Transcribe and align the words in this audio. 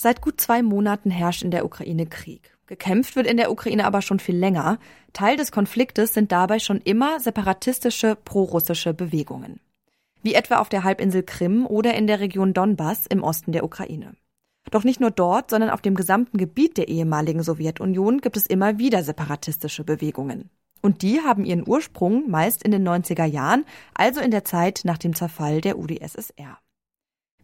Seit 0.00 0.20
gut 0.22 0.40
zwei 0.40 0.62
Monaten 0.62 1.10
herrscht 1.10 1.42
in 1.42 1.50
der 1.50 1.64
Ukraine 1.64 2.06
Krieg. 2.06 2.56
Gekämpft 2.68 3.16
wird 3.16 3.26
in 3.26 3.36
der 3.36 3.50
Ukraine 3.50 3.84
aber 3.84 4.00
schon 4.00 4.20
viel 4.20 4.36
länger. 4.36 4.78
Teil 5.12 5.36
des 5.36 5.50
Konfliktes 5.50 6.14
sind 6.14 6.30
dabei 6.30 6.60
schon 6.60 6.80
immer 6.82 7.18
separatistische 7.18 8.14
prorussische 8.14 8.94
Bewegungen. 8.94 9.58
Wie 10.22 10.34
etwa 10.34 10.58
auf 10.58 10.68
der 10.68 10.84
Halbinsel 10.84 11.24
Krim 11.24 11.66
oder 11.66 11.94
in 11.94 12.06
der 12.06 12.20
Region 12.20 12.54
Donbass 12.54 13.06
im 13.08 13.24
Osten 13.24 13.50
der 13.50 13.64
Ukraine. 13.64 14.14
Doch 14.70 14.84
nicht 14.84 15.00
nur 15.00 15.10
dort, 15.10 15.50
sondern 15.50 15.70
auf 15.70 15.82
dem 15.82 15.96
gesamten 15.96 16.38
Gebiet 16.38 16.76
der 16.76 16.86
ehemaligen 16.86 17.42
Sowjetunion 17.42 18.20
gibt 18.20 18.36
es 18.36 18.46
immer 18.46 18.78
wieder 18.78 19.02
separatistische 19.02 19.82
Bewegungen. 19.82 20.48
Und 20.80 21.02
die 21.02 21.22
haben 21.22 21.44
ihren 21.44 21.66
Ursprung 21.66 22.30
meist 22.30 22.62
in 22.62 22.70
den 22.70 22.86
90er 22.86 23.24
Jahren, 23.24 23.64
also 23.94 24.20
in 24.20 24.30
der 24.30 24.44
Zeit 24.44 24.82
nach 24.84 24.98
dem 24.98 25.16
Zerfall 25.16 25.60
der 25.60 25.76
UdSSR. 25.76 26.58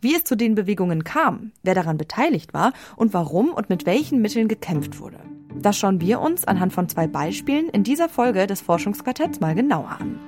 Wie 0.01 0.15
es 0.15 0.25
zu 0.25 0.37
den 0.37 0.55
Bewegungen 0.55 1.05
kam, 1.05 1.53
wer 1.63 1.75
daran 1.75 1.97
beteiligt 1.97 2.53
war 2.53 2.73
und 2.97 3.15
warum 3.15 3.51
und 3.51 3.69
mit 3.71 3.87
welchen 3.87 4.21
Mitteln 4.21 4.49
gekämpft 4.49 5.01
wurde. 5.01 5.19
Das 5.55 5.79
schauen 5.79 6.01
wir 6.01 6.21
uns 6.21 6.45
anhand 6.45 6.73
von 6.73 6.89
zwei 6.89 7.07
Beispielen 7.07 7.69
in 7.69 7.85
dieser 7.85 8.09
Folge 8.09 8.47
des 8.47 8.61
Forschungsquartetts 8.61 9.41
mal 9.41 9.55
genauer 9.55 9.97
an. 10.01 10.19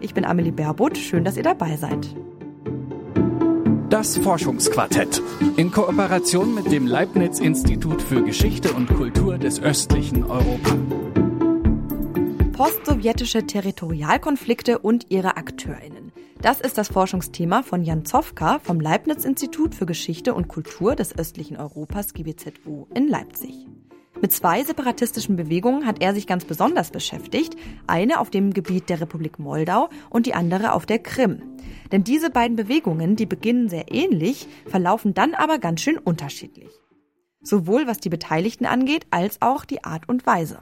Ich 0.00 0.14
bin 0.14 0.24
Amelie 0.24 0.52
Berbot, 0.52 0.96
schön, 0.96 1.24
dass 1.24 1.36
ihr 1.36 1.42
dabei 1.42 1.76
seid. 1.76 2.14
Das 3.90 4.16
Forschungsquartett 4.16 5.20
in 5.56 5.72
Kooperation 5.72 6.54
mit 6.54 6.70
dem 6.70 6.86
Leibniz 6.86 7.40
Institut 7.40 8.00
für 8.00 8.22
Geschichte 8.22 8.72
und 8.72 8.86
Kultur 8.86 9.36
des 9.36 9.60
östlichen 9.60 10.22
Europa. 10.22 10.76
Postsowjetische 12.52 13.46
Territorialkonflikte 13.46 14.78
und 14.78 15.06
ihre 15.08 15.36
Akteurinnen. 15.36 16.09
Das 16.42 16.58
ist 16.58 16.78
das 16.78 16.88
Forschungsthema 16.88 17.62
von 17.62 17.82
Jan 17.82 18.06
Zofka 18.06 18.60
vom 18.60 18.80
Leibniz-Institut 18.80 19.74
für 19.74 19.84
Geschichte 19.84 20.32
und 20.32 20.48
Kultur 20.48 20.96
des 20.96 21.18
östlichen 21.18 21.58
Europas 21.58 22.14
GBZU 22.14 22.86
in 22.94 23.08
Leipzig. 23.08 23.66
Mit 24.22 24.32
zwei 24.32 24.64
separatistischen 24.64 25.36
Bewegungen 25.36 25.86
hat 25.86 26.00
er 26.00 26.14
sich 26.14 26.26
ganz 26.26 26.46
besonders 26.46 26.92
beschäftigt, 26.92 27.56
eine 27.86 28.20
auf 28.20 28.30
dem 28.30 28.54
Gebiet 28.54 28.88
der 28.88 29.02
Republik 29.02 29.38
Moldau 29.38 29.90
und 30.08 30.24
die 30.24 30.32
andere 30.32 30.72
auf 30.72 30.86
der 30.86 31.00
Krim. 31.00 31.42
Denn 31.92 32.04
diese 32.04 32.30
beiden 32.30 32.56
Bewegungen, 32.56 33.16
die 33.16 33.26
beginnen 33.26 33.68
sehr 33.68 33.92
ähnlich, 33.92 34.48
verlaufen 34.64 35.12
dann 35.12 35.34
aber 35.34 35.58
ganz 35.58 35.82
schön 35.82 35.98
unterschiedlich. 35.98 36.70
Sowohl 37.42 37.86
was 37.86 37.98
die 37.98 38.08
Beteiligten 38.08 38.64
angeht, 38.64 39.06
als 39.10 39.42
auch 39.42 39.66
die 39.66 39.84
Art 39.84 40.08
und 40.08 40.24
Weise. 40.24 40.60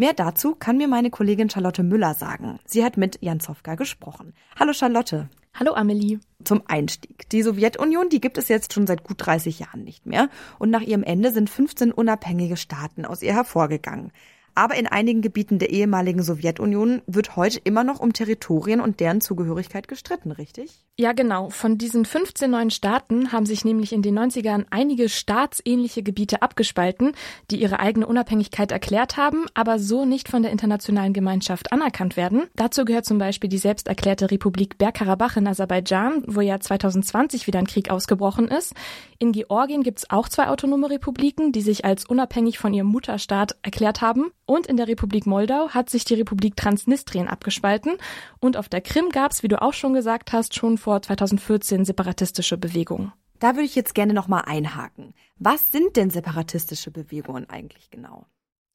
Mehr 0.00 0.14
dazu 0.14 0.54
kann 0.54 0.78
mir 0.78 0.88
meine 0.88 1.10
Kollegin 1.10 1.50
Charlotte 1.50 1.82
Müller 1.82 2.14
sagen. 2.14 2.58
Sie 2.64 2.82
hat 2.82 2.96
mit 2.96 3.18
Jan 3.20 3.38
Zofka 3.38 3.74
gesprochen. 3.74 4.32
Hallo 4.58 4.72
Charlotte. 4.72 5.28
Hallo 5.52 5.74
Amelie. 5.74 6.20
Zum 6.42 6.62
Einstieg. 6.66 7.28
Die 7.28 7.42
Sowjetunion, 7.42 8.08
die 8.08 8.22
gibt 8.22 8.38
es 8.38 8.48
jetzt 8.48 8.72
schon 8.72 8.86
seit 8.86 9.04
gut 9.04 9.16
30 9.18 9.58
Jahren 9.58 9.84
nicht 9.84 10.06
mehr. 10.06 10.30
Und 10.58 10.70
nach 10.70 10.80
ihrem 10.80 11.02
Ende 11.02 11.32
sind 11.32 11.50
15 11.50 11.92
unabhängige 11.92 12.56
Staaten 12.56 13.04
aus 13.04 13.20
ihr 13.20 13.34
hervorgegangen. 13.34 14.10
Aber 14.54 14.74
in 14.76 14.86
einigen 14.86 15.20
Gebieten 15.20 15.58
der 15.58 15.68
ehemaligen 15.68 16.22
Sowjetunion 16.22 17.02
wird 17.06 17.36
heute 17.36 17.60
immer 17.62 17.84
noch 17.84 18.00
um 18.00 18.14
Territorien 18.14 18.80
und 18.80 19.00
deren 19.00 19.20
Zugehörigkeit 19.20 19.86
gestritten, 19.86 20.32
richtig? 20.32 20.82
Ja, 21.00 21.14
genau. 21.14 21.48
Von 21.48 21.78
diesen 21.78 22.04
15 22.04 22.50
neuen 22.50 22.68
Staaten 22.68 23.32
haben 23.32 23.46
sich 23.46 23.64
nämlich 23.64 23.94
in 23.94 24.02
den 24.02 24.18
90ern 24.18 24.66
einige 24.68 25.08
staatsähnliche 25.08 26.02
Gebiete 26.02 26.42
abgespalten, 26.42 27.12
die 27.50 27.56
ihre 27.62 27.80
eigene 27.80 28.06
Unabhängigkeit 28.06 28.70
erklärt 28.70 29.16
haben, 29.16 29.46
aber 29.54 29.78
so 29.78 30.04
nicht 30.04 30.28
von 30.28 30.42
der 30.42 30.52
internationalen 30.52 31.14
Gemeinschaft 31.14 31.72
anerkannt 31.72 32.18
werden. 32.18 32.48
Dazu 32.54 32.84
gehört 32.84 33.06
zum 33.06 33.16
Beispiel 33.16 33.48
die 33.48 33.56
selbst 33.56 33.88
erklärte 33.88 34.30
Republik 34.30 34.76
Bergkarabach 34.76 35.38
in 35.38 35.46
Aserbaidschan, 35.46 36.22
wo 36.26 36.42
ja 36.42 36.60
2020 36.60 37.46
wieder 37.46 37.60
ein 37.60 37.66
Krieg 37.66 37.90
ausgebrochen 37.90 38.48
ist. 38.48 38.74
In 39.18 39.32
Georgien 39.32 39.82
gibt 39.82 40.00
es 40.00 40.10
auch 40.10 40.28
zwei 40.28 40.48
autonome 40.48 40.90
Republiken, 40.90 41.52
die 41.52 41.62
sich 41.62 41.86
als 41.86 42.04
unabhängig 42.04 42.58
von 42.58 42.74
ihrem 42.74 42.88
Mutterstaat 42.88 43.56
erklärt 43.62 44.02
haben. 44.02 44.32
Und 44.44 44.66
in 44.66 44.76
der 44.76 44.88
Republik 44.88 45.26
Moldau 45.26 45.70
hat 45.70 45.88
sich 45.88 46.04
die 46.04 46.14
Republik 46.14 46.56
Transnistrien 46.56 47.28
abgespalten. 47.28 47.92
Und 48.40 48.56
auf 48.56 48.68
der 48.68 48.80
Krim 48.80 49.10
gab 49.10 49.30
es, 49.30 49.42
wie 49.42 49.48
du 49.48 49.62
auch 49.62 49.74
schon 49.74 49.94
gesagt 49.94 50.32
hast, 50.32 50.56
schon 50.56 50.76
vor 50.76 50.89
2014 50.98 51.84
separatistische 51.84 52.58
Bewegungen. 52.58 53.12
Da 53.38 53.54
würde 53.54 53.64
ich 53.64 53.74
jetzt 53.74 53.94
gerne 53.94 54.12
nochmal 54.12 54.42
einhaken. 54.46 55.14
Was 55.38 55.72
sind 55.72 55.96
denn 55.96 56.10
separatistische 56.10 56.90
Bewegungen 56.90 57.48
eigentlich 57.48 57.90
genau? 57.90 58.26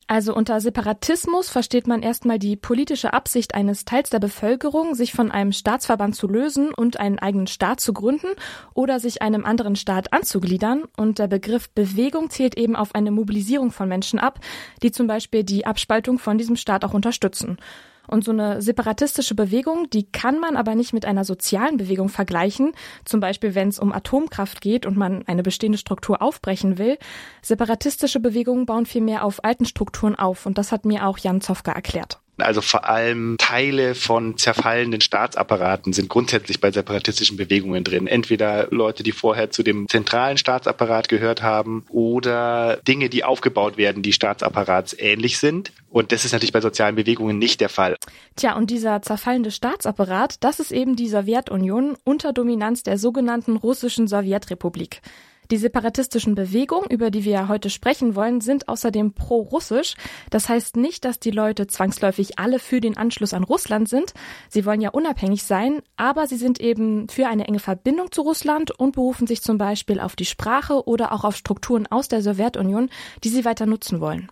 Also 0.07 0.35
unter 0.35 0.61
Separatismus 0.61 1.49
versteht 1.49 1.87
man 1.87 2.03
erstmal 2.03 2.37
die 2.37 2.55
politische 2.55 3.13
Absicht 3.13 3.55
eines 3.55 3.85
Teils 3.85 4.11
der 4.11 4.19
Bevölkerung, 4.19 4.93
sich 4.93 5.13
von 5.13 5.31
einem 5.31 5.51
Staatsverband 5.51 6.15
zu 6.15 6.27
lösen 6.27 6.71
und 6.71 6.99
einen 6.99 7.17
eigenen 7.17 7.47
Staat 7.47 7.79
zu 7.79 7.91
gründen 7.91 8.27
oder 8.75 8.99
sich 8.99 9.23
einem 9.23 9.45
anderen 9.45 9.75
Staat 9.75 10.13
anzugliedern. 10.13 10.83
Und 10.95 11.17
der 11.17 11.27
Begriff 11.27 11.71
Bewegung 11.71 12.29
zählt 12.29 12.55
eben 12.55 12.75
auf 12.75 12.93
eine 12.93 13.09
Mobilisierung 13.09 13.71
von 13.71 13.89
Menschen 13.89 14.19
ab, 14.19 14.39
die 14.83 14.91
zum 14.91 15.07
Beispiel 15.07 15.43
die 15.43 15.65
Abspaltung 15.65 16.19
von 16.19 16.37
diesem 16.37 16.55
Staat 16.55 16.85
auch 16.85 16.93
unterstützen. 16.93 17.57
Und 18.07 18.23
so 18.23 18.31
eine 18.31 18.61
separatistische 18.61 19.35
Bewegung, 19.35 19.89
die 19.89 20.09
kann 20.11 20.39
man 20.39 20.55
aber 20.57 20.75
nicht 20.75 20.93
mit 20.93 21.05
einer 21.05 21.23
sozialen 21.23 21.77
Bewegung 21.77 22.09
vergleichen. 22.09 22.73
Zum 23.05 23.19
Beispiel, 23.19 23.55
wenn 23.55 23.69
es 23.69 23.79
um 23.79 23.91
Atomkraft 23.91 24.61
geht 24.61 24.85
und 24.85 24.97
man 24.97 25.23
eine 25.27 25.43
bestehende 25.43 25.77
Struktur 25.77 26.21
aufbrechen 26.21 26.77
will. 26.77 26.97
Separatistische 27.41 28.19
Bewegungen 28.19 28.65
bauen 28.65 28.85
vielmehr 28.85 29.23
auf 29.23 29.43
alten 29.43 29.65
Strukturen 29.65 30.15
auf. 30.15 30.45
Und 30.45 30.57
das 30.57 30.71
hat 30.71 30.85
mir 30.85 31.07
auch 31.07 31.17
Jan 31.17 31.41
Zofka 31.41 31.71
erklärt. 31.71 32.19
Also 32.37 32.61
vor 32.61 32.87
allem 32.87 33.37
Teile 33.37 33.95
von 33.95 34.37
zerfallenden 34.37 35.01
Staatsapparaten 35.01 35.93
sind 35.93 36.09
grundsätzlich 36.09 36.59
bei 36.59 36.71
separatistischen 36.71 37.37
Bewegungen 37.37 37.83
drin. 37.83 38.07
Entweder 38.07 38.67
Leute, 38.71 39.03
die 39.03 39.13
vorher 39.13 39.51
zu 39.51 39.63
dem 39.63 39.87
zentralen 39.87 40.37
Staatsapparat 40.37 41.07
gehört 41.07 41.41
haben 41.41 41.85
oder 41.89 42.77
Dinge, 42.87 43.09
die 43.09 43.23
aufgebaut 43.23 43.77
werden, 43.77 44.03
die 44.03 44.13
Staatsapparats 44.13 44.95
ähnlich 44.97 45.37
sind. 45.37 45.71
Und 45.89 46.11
das 46.11 46.25
ist 46.25 46.33
natürlich 46.33 46.51
bei 46.51 46.61
sozialen 46.61 46.95
Bewegungen 46.95 47.37
nicht 47.37 47.61
der 47.61 47.69
Fall. 47.69 47.95
Tja, 48.35 48.55
und 48.55 48.69
dieser 48.69 49.01
zerfallende 49.01 49.51
Staatsapparat, 49.51 50.43
das 50.43 50.59
ist 50.59 50.71
eben 50.71 50.97
die 50.97 51.07
Sowjetunion 51.07 51.95
unter 52.03 52.33
Dominanz 52.33 52.83
der 52.83 52.97
sogenannten 52.97 53.55
russischen 53.55 54.07
Sowjetrepublik. 54.07 55.01
Die 55.51 55.57
separatistischen 55.57 56.35
Bewegungen, 56.35 56.89
über 56.89 57.11
die 57.11 57.23
wir 57.23 57.47
heute 57.47 57.69
sprechen 57.69 58.15
wollen, 58.15 58.41
sind 58.41 58.67
außerdem 58.67 59.13
pro-russisch. 59.13 59.95
Das 60.29 60.49
heißt 60.49 60.77
nicht, 60.77 61.05
dass 61.05 61.19
die 61.19 61.31
Leute 61.31 61.67
zwangsläufig 61.67 62.39
alle 62.39 62.59
für 62.59 62.81
den 62.81 62.97
Anschluss 62.97 63.33
an 63.33 63.43
Russland 63.43 63.87
sind. 63.89 64.13
Sie 64.49 64.65
wollen 64.65 64.81
ja 64.81 64.89
unabhängig 64.89 65.43
sein, 65.43 65.81
aber 65.97 66.27
sie 66.27 66.37
sind 66.37 66.59
eben 66.59 67.07
für 67.09 67.27
eine 67.27 67.47
enge 67.47 67.59
Verbindung 67.59 68.11
zu 68.11 68.21
Russland 68.21 68.71
und 68.71 68.93
berufen 68.93 69.27
sich 69.27 69.41
zum 69.41 69.57
Beispiel 69.57 69.99
auf 69.99 70.15
die 70.15 70.25
Sprache 70.25 70.87
oder 70.87 71.11
auch 71.11 71.23
auf 71.23 71.35
Strukturen 71.35 71.87
aus 71.87 72.07
der 72.07 72.21
Sowjetunion, 72.21 72.89
die 73.23 73.29
sie 73.29 73.45
weiter 73.45 73.65
nutzen 73.65 74.01
wollen. 74.01 74.29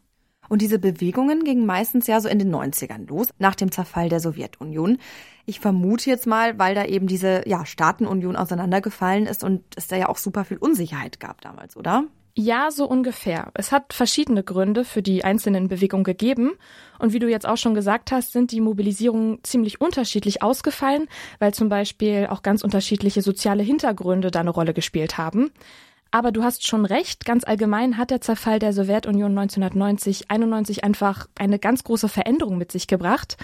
Und 0.49 0.61
diese 0.61 0.79
Bewegungen 0.79 1.43
gingen 1.43 1.65
meistens 1.65 2.07
ja 2.07 2.19
so 2.19 2.29
in 2.29 2.39
den 2.39 2.53
90ern 2.53 3.07
los, 3.07 3.29
nach 3.39 3.55
dem 3.55 3.71
Zerfall 3.71 4.09
der 4.09 4.19
Sowjetunion. 4.19 4.97
Ich 5.45 5.59
vermute 5.59 6.09
jetzt 6.09 6.27
mal, 6.27 6.57
weil 6.59 6.75
da 6.75 6.85
eben 6.85 7.07
diese 7.07 7.47
ja, 7.47 7.65
Staatenunion 7.65 8.35
auseinandergefallen 8.35 9.25
ist 9.25 9.43
und 9.43 9.63
es 9.75 9.87
da 9.87 9.95
ja 9.97 10.09
auch 10.09 10.17
super 10.17 10.45
viel 10.45 10.57
Unsicherheit 10.57 11.19
gab 11.19 11.41
damals, 11.41 11.75
oder? 11.75 12.05
Ja, 12.35 12.71
so 12.71 12.87
ungefähr. 12.87 13.51
Es 13.53 13.71
hat 13.71 13.93
verschiedene 13.93 14.43
Gründe 14.43 14.85
für 14.85 15.03
die 15.03 15.23
einzelnen 15.23 15.67
Bewegungen 15.67 16.03
gegeben. 16.03 16.53
Und 16.97 17.13
wie 17.13 17.19
du 17.19 17.29
jetzt 17.29 17.47
auch 17.47 17.57
schon 17.57 17.75
gesagt 17.75 18.11
hast, 18.11 18.31
sind 18.31 18.51
die 18.51 18.61
Mobilisierungen 18.61 19.43
ziemlich 19.43 19.81
unterschiedlich 19.81 20.41
ausgefallen, 20.41 21.07
weil 21.37 21.53
zum 21.53 21.69
Beispiel 21.69 22.27
auch 22.31 22.41
ganz 22.41 22.63
unterschiedliche 22.63 23.21
soziale 23.21 23.61
Hintergründe 23.61 24.31
da 24.31 24.39
eine 24.39 24.49
Rolle 24.49 24.73
gespielt 24.73 25.19
haben. 25.19 25.51
Aber 26.13 26.31
du 26.31 26.43
hast 26.43 26.67
schon 26.67 26.85
recht, 26.85 27.25
ganz 27.25 27.43
allgemein 27.43 27.97
hat 27.97 28.11
der 28.11 28.21
Zerfall 28.21 28.59
der 28.59 28.71
Sowjetunion 28.71 29.31
1990, 29.35 30.29
91 30.29 30.83
einfach 30.83 31.27
eine 31.33 31.57
ganz 31.57 31.83
große 31.83 32.07
Veränderung 32.07 32.59
mit 32.59 32.71
sich 32.71 32.85
gebracht. 32.85 33.35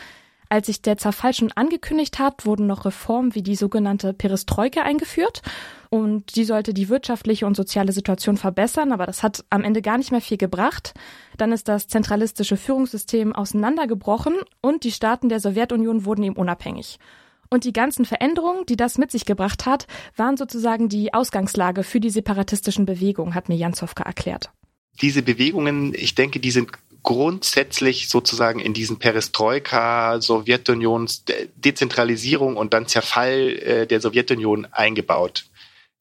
Als 0.50 0.68
sich 0.68 0.84
der 0.84 0.96
Zerfall 0.96 1.34
schon 1.34 1.52
angekündigt 1.52 2.20
hat, 2.20 2.46
wurden 2.46 2.68
noch 2.68 2.86
Reformen 2.86 3.34
wie 3.34 3.42
die 3.42 3.56
sogenannte 3.56 4.14
Perestroika 4.14 4.84
eingeführt 4.84 5.42
und 5.90 6.36
die 6.36 6.44
sollte 6.44 6.76
die 6.76 6.90
wirtschaftliche 6.90 7.48
und 7.48 7.56
soziale 7.56 7.92
Situation 7.92 8.38
verbessern, 8.38 8.92
aber 8.92 9.08
das 9.08 9.24
hat 9.24 9.44
am 9.50 9.64
Ende 9.64 9.82
gar 9.82 9.98
nicht 9.98 10.12
mehr 10.12 10.22
viel 10.22 10.38
gebracht. 10.38 10.94
Dann 11.38 11.52
ist 11.52 11.70
das 11.70 11.88
zentralistische 11.88 12.56
Führungssystem 12.56 13.34
auseinandergebrochen 13.34 14.36
und 14.62 14.84
die 14.84 14.92
Staaten 14.92 15.28
der 15.28 15.40
Sowjetunion 15.40 16.06
wurden 16.06 16.22
ihm 16.22 16.34
unabhängig. 16.34 17.00
Und 17.52 17.64
die 17.64 17.74
ganzen 17.74 18.06
Veränderungen, 18.06 18.66
die 18.68 18.76
das 18.76 19.00
mit 19.00 19.12
sich 19.12 19.26
gebracht 19.26 19.66
hat, 19.66 19.88
waren 20.16 20.38
sozusagen 20.38 20.88
die 20.88 21.14
Ausgangslage 21.14 21.84
für 21.84 22.00
die 22.00 22.12
separatistischen 22.12 22.86
Bewegungen, 22.86 23.34
hat 23.34 23.50
mir 23.50 23.56
Janzowka 23.56 24.04
erklärt. 24.04 24.52
Diese 25.02 25.24
Bewegungen, 25.24 25.94
ich 25.96 26.14
denke, 26.14 26.40
die 26.40 26.52
sind 26.52 26.72
grundsätzlich 27.02 28.10
sozusagen 28.10 28.60
in 28.60 28.74
diesen 28.74 29.00
Perestroika, 29.00 30.22
Sowjetunions 30.22 31.24
Dezentralisierung 31.56 32.56
und 32.56 32.74
dann 32.74 32.88
Zerfall 32.88 33.58
äh, 33.60 33.88
der 33.88 34.02
Sowjetunion 34.02 34.68
eingebaut 34.72 35.49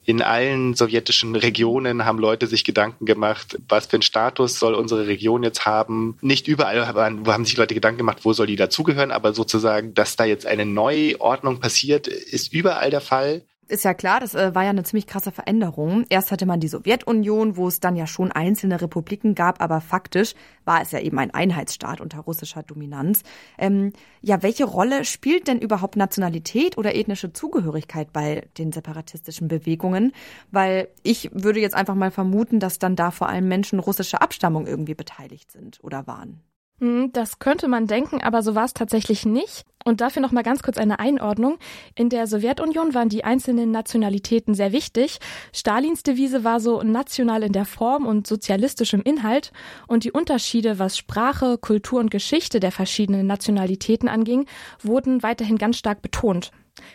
in 0.09 0.23
allen 0.23 0.73
sowjetischen 0.73 1.37
Regionen 1.37 2.07
haben 2.07 2.19
Leute 2.19 2.47
sich 2.47 2.65
Gedanken 2.65 3.05
gemacht, 3.05 3.59
was 3.69 3.89
für 3.89 3.97
einen 3.97 4.03
Status 4.03 4.59
soll 4.59 4.73
unsere 4.73 5.07
Region 5.07 5.43
jetzt 5.43 5.67
haben. 5.67 6.17
Nicht 6.23 6.49
überall 6.49 6.87
haben 6.89 7.45
sich 7.45 7.59
Leute 7.59 7.75
Gedanken 7.75 7.99
gemacht, 7.99 8.21
wo 8.23 8.33
soll 8.33 8.47
die 8.47 8.57
dazugehören, 8.57 9.11
aber 9.11 9.35
sozusagen, 9.35 9.93
dass 9.93 10.17
da 10.17 10.25
jetzt 10.25 10.47
eine 10.47 10.65
Neuordnung 10.65 11.61
passiert, 11.61 12.07
ist 12.07 12.55
überall 12.55 12.89
der 12.89 13.03
Fall. 13.03 13.43
Ist 13.69 13.85
ja 13.85 13.93
klar, 13.93 14.19
das 14.19 14.35
äh, 14.35 14.55
war 14.55 14.65
ja 14.65 14.71
eine 14.71 14.83
ziemlich 14.83 15.07
krasse 15.07 15.31
Veränderung. 15.31 16.07
Erst 16.09 16.33
hatte 16.33 16.47
man 16.47 16.59
die 16.59 16.69
Sowjetunion, 16.69 17.59
wo 17.59 17.69
es 17.69 17.81
dann 17.81 17.97
ja 17.97 18.07
schon 18.07 18.33
einzelne 18.33 18.81
Republiken 18.81 19.35
gab, 19.35 19.61
aber 19.61 19.83
faktisch 19.83 20.35
war 20.65 20.81
es 20.81 20.91
ja 20.91 21.01
eben 21.01 21.19
ein 21.19 21.33
Einheitsstaat 21.33 22.01
unter 22.01 22.21
russischer 22.21 22.63
Dominanz. 22.63 23.25
Ähm, 23.59 23.93
ja, 24.23 24.43
welche 24.43 24.65
Rolle 24.65 25.05
spielt 25.05 25.49
denn 25.49 25.61
überhaupt 25.61 25.97
Nationalität 25.97 26.79
oder 26.79 26.95
ethnische 26.95 27.35
Zugehörigkeit 27.35 28.11
bei 28.11 28.49
den 28.57 28.73
separatistischen 28.73 29.49
Bewegungen? 29.49 30.13
Weil 30.51 30.89
ich 31.03 31.29
würde 31.35 31.61
jetzt 31.61 31.75
einfach 31.75 31.95
mal 31.95 32.11
vermuten, 32.11 32.61
dass 32.61 32.79
dann 32.79 32.97
da 32.97 33.11
vor 33.11 33.29
allem 33.29 33.49
Menschen 33.49 33.81
russischer 33.81 34.23
Abstammung 34.23 34.67
irgendwie 34.67 34.95
beteiligt 34.95 35.53
sind 35.53 35.79
oder 35.85 36.07
waren. 36.07 36.41
Hm, 36.81 37.11
das 37.13 37.39
könnte 37.39 37.69
man 37.69 37.87
denken, 37.87 38.23
aber 38.23 38.43
so 38.43 38.55
war 38.55 38.65
es 38.65 38.75
tatsächlich 38.75 39.27
nicht. 39.27 39.65
Und 39.85 40.01
dafür 40.01 40.21
noch 40.21 40.33
mal 40.33 40.43
ganz 40.43 40.63
kurz 40.63 40.77
eine 40.77 40.99
Einordnung. 40.99 41.59
In 41.95 42.09
der 42.09 42.27
Sowjetunion 42.27 42.95
waren 42.95 43.09
die 43.09 43.25
einzelnen 43.25 43.71
Nationalitäten 43.71 44.55
sehr 44.55 44.73
wichtig. 44.73 45.19
Stalins 45.53 46.03
Devise 46.03 46.45
war 46.45 46.61
so 46.61 46.83
national 46.83 47.43
in 47.43 47.53
der 47.53 47.65
Form 47.65 48.07
und 48.07 48.27
sozialistisch 48.27 48.93
im 48.93 49.03
Inhalt. 49.03 49.51
Und 49.87 50.05
die 50.05 50.13
Unterschiede, 50.13 50.79
was 50.79 50.99
Sprache, 50.99 51.59
Kultur 51.59 52.01
und 52.01 52.11
Geschichte 52.11 52.61
der 52.61 52.73
verschiedenen 52.73 53.27
Nationalitäten 53.27 54.09
anging, 54.09 54.47
wurden 54.83 55.23
weiterhin 55.23 55.59
ganz 55.59 55.79
stark 55.79 56.03
betont. 56.03 56.51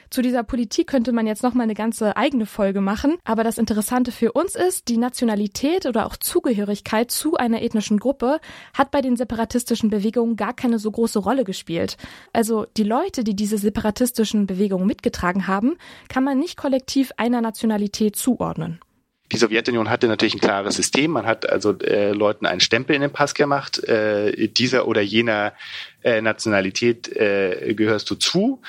Zu 0.09 0.21
dieser 0.21 0.44
Politik 0.44 0.88
könnte 0.88 1.12
man 1.12 1.27
jetzt 1.27 1.44
noch 1.44 1.53
mal 1.53 1.63
eine 1.63 1.74
ganze 1.74 2.18
eigene 2.18 2.45
Folge 2.45 2.81
machen, 2.81 3.18
aber 3.24 3.44
das 3.44 3.57
Interessante 3.57 4.12
für 4.12 4.31
uns 4.31 4.56
ist, 4.56 4.88
die 4.88 4.97
Nationalität 4.97 5.85
oder 5.85 6.06
auch 6.06 6.18
Zugehörigkeit 6.18 7.12
zu 7.12 7.35
einer 7.35 7.62
ethnischen 7.62 8.00
Gruppe 8.00 8.39
hat 8.74 8.91
bei 8.91 9.01
den 9.01 9.15
separatistischen 9.15 9.89
Bewegungen 9.89 10.35
gar 10.35 10.53
keine 10.53 10.80
so 10.80 10.91
große 10.91 11.19
Rolle 11.19 11.44
gespielt. 11.44 11.97
Also 12.31 12.65
die 12.77 12.83
Leute, 12.83 13.24
die 13.24 13.35
diese 13.35 13.57
separatistischen 13.57 14.47
Bewegungen 14.47 14.88
mitgetragen 14.88 15.47
haben, 15.47 15.77
kann 16.09 16.24
man 16.24 16.39
nicht 16.39 16.57
kollektiv 16.57 17.12
einer 17.18 17.41
Nationalität 17.41 18.15
zuordnen. 18.15 18.79
Die 19.31 19.38
Sowjetunion 19.38 19.89
hatte 19.89 20.07
natürlich 20.07 20.36
ein 20.36 20.41
klares 20.41 20.75
System. 20.75 21.09
Man 21.12 21.25
hat 21.25 21.50
also 21.50 21.75
äh, 21.79 22.12
Leuten 22.12 22.45
einen 22.45 22.59
Stempel 22.59 22.95
in 22.95 23.01
den 23.01 23.12
Pass 23.12 23.33
gemacht. 23.33 23.83
Äh, 23.83 24.47
dieser 24.47 24.88
oder 24.88 25.01
jener 25.01 25.53
äh, 26.03 26.21
Nationalität 26.21 27.07
äh, 27.15 27.74
gehörst 27.74 28.12
du 28.12 28.15
zu 28.15 28.62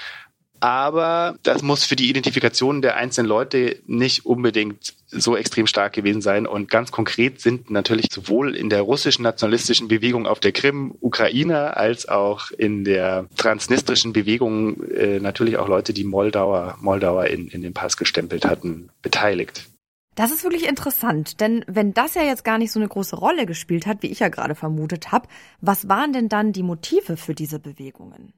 aber 0.61 1.37
das 1.43 1.63
muss 1.63 1.85
für 1.85 1.97
die 1.97 2.09
Identifikation 2.09 2.81
der 2.81 2.97
einzelnen 2.97 3.29
Leute 3.29 3.81
nicht 3.87 4.25
unbedingt 4.25 4.95
so 5.09 5.37
extrem 5.37 5.67
stark 5.67 5.93
gewesen 5.93 6.23
sein. 6.23 6.47
Und 6.47 6.71
ganz 6.71 6.91
konkret 6.91 7.41
sind 7.41 7.71
natürlich 7.71 8.07
sowohl 8.11 8.57
in 8.57 8.71
der 8.71 8.83
russischen 8.83 9.23
nationalistischen 9.23 9.89
Bewegung 9.89 10.27
auf 10.27 10.41
der 10.41 10.53
Krim 10.53 10.95
Ukrainer 11.01 11.77
als 11.77 12.09
auch 12.09 12.51
in 12.51 12.85
der 12.85 13.27
transnistrischen 13.37 14.13
Bewegung 14.13 14.83
äh, 14.91 15.21
natürlich 15.21 15.57
auch 15.59 15.69
Leute, 15.69 15.93
die 15.93 16.05
Moldauer, 16.05 16.77
Moldauer 16.81 17.27
in, 17.27 17.49
in 17.49 17.63
den 17.63 17.75
Pass 17.75 17.97
gestempelt 17.97 18.45
hatten, 18.45 18.91
beteiligt. 19.03 19.65
Das 20.15 20.31
ist 20.31 20.45
wirklich 20.45 20.69
interessant, 20.69 21.41
denn 21.41 21.65
wenn 21.67 21.93
das 21.93 22.15
ja 22.15 22.23
jetzt 22.23 22.45
gar 22.45 22.57
nicht 22.57 22.71
so 22.71 22.79
eine 22.79 22.89
große 22.89 23.17
Rolle 23.17 23.47
gespielt 23.47 23.87
hat, 23.87 24.03
wie 24.03 24.13
ich 24.13 24.21
ja 24.21 24.29
gerade 24.29 24.55
vermutet 24.55 25.11
habe, 25.11 25.27
was 25.61 25.89
waren 25.89 26.13
denn 26.13 26.29
dann 26.29 26.53
die 26.53 26.63
Motive 26.63 27.17
für 27.17 27.35
diese 27.35 27.59
Bewegungen? 27.59 28.33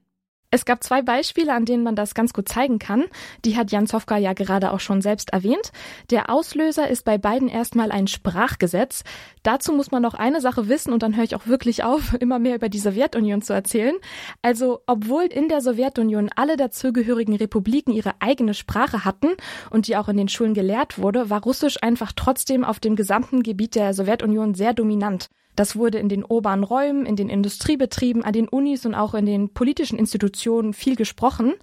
Es 0.56 0.64
gab 0.64 0.82
zwei 0.82 1.02
Beispiele, 1.02 1.52
an 1.52 1.66
denen 1.66 1.82
man 1.82 1.96
das 1.96 2.14
ganz 2.14 2.32
gut 2.32 2.48
zeigen 2.48 2.78
kann. 2.78 3.04
Die 3.44 3.58
hat 3.58 3.72
Jan 3.72 3.86
Zofka 3.86 4.16
ja 4.16 4.32
gerade 4.32 4.72
auch 4.72 4.80
schon 4.80 5.02
selbst 5.02 5.34
erwähnt. 5.34 5.70
Der 6.08 6.30
Auslöser 6.30 6.88
ist 6.88 7.04
bei 7.04 7.18
beiden 7.18 7.48
erstmal 7.48 7.92
ein 7.92 8.06
Sprachgesetz. 8.06 9.04
Dazu 9.42 9.74
muss 9.74 9.90
man 9.90 10.00
noch 10.00 10.14
eine 10.14 10.40
Sache 10.40 10.66
wissen 10.70 10.94
und 10.94 11.02
dann 11.02 11.14
höre 11.14 11.24
ich 11.24 11.36
auch 11.36 11.46
wirklich 11.46 11.84
auf, 11.84 12.14
immer 12.20 12.38
mehr 12.38 12.54
über 12.54 12.70
die 12.70 12.78
Sowjetunion 12.78 13.42
zu 13.42 13.52
erzählen. 13.52 13.96
Also, 14.40 14.80
obwohl 14.86 15.24
in 15.24 15.50
der 15.50 15.60
Sowjetunion 15.60 16.30
alle 16.34 16.56
dazugehörigen 16.56 17.36
Republiken 17.36 17.92
ihre 17.92 18.14
eigene 18.20 18.54
Sprache 18.54 19.04
hatten 19.04 19.34
und 19.68 19.88
die 19.88 19.96
auch 19.98 20.08
in 20.08 20.16
den 20.16 20.28
Schulen 20.28 20.54
gelehrt 20.54 20.98
wurde, 20.98 21.28
war 21.28 21.42
Russisch 21.42 21.82
einfach 21.82 22.12
trotzdem 22.16 22.64
auf 22.64 22.80
dem 22.80 22.96
gesamten 22.96 23.42
Gebiet 23.42 23.74
der 23.74 23.92
Sowjetunion 23.92 24.54
sehr 24.54 24.72
dominant. 24.72 25.28
Das 25.56 25.74
wurde 25.74 25.98
in 25.98 26.08
den 26.08 26.24
urbanen 26.24 26.64
Räumen, 26.64 27.06
in 27.06 27.16
den 27.16 27.28
Industriebetrieben, 27.28 28.22
an 28.22 28.32
den 28.32 28.48
Unis 28.48 28.86
und 28.86 28.94
auch 28.94 29.14
in 29.14 29.26
den 29.26 29.48
politischen 29.52 29.98
Institutionen 29.98 30.74
viel 30.74 30.96
gesprochen. 30.96 31.54